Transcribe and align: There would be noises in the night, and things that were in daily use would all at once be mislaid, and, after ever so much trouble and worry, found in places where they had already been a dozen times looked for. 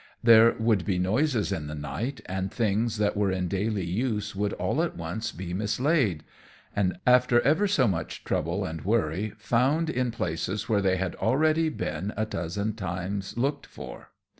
There 0.23 0.55
would 0.57 0.83
be 0.83 0.97
noises 0.97 1.51
in 1.51 1.67
the 1.67 1.75
night, 1.75 2.21
and 2.25 2.51
things 2.51 2.97
that 2.97 3.15
were 3.15 3.31
in 3.31 3.47
daily 3.47 3.83
use 3.85 4.35
would 4.35 4.51
all 4.53 4.81
at 4.81 4.97
once 4.97 5.31
be 5.31 5.53
mislaid, 5.53 6.23
and, 6.75 6.97
after 7.05 7.39
ever 7.41 7.67
so 7.67 7.87
much 7.87 8.23
trouble 8.23 8.65
and 8.65 8.83
worry, 8.83 9.33
found 9.37 9.91
in 9.91 10.09
places 10.09 10.67
where 10.67 10.81
they 10.81 10.97
had 10.97 11.13
already 11.17 11.69
been 11.69 12.13
a 12.17 12.25
dozen 12.25 12.73
times 12.73 13.37
looked 13.37 13.67
for. 13.67 14.09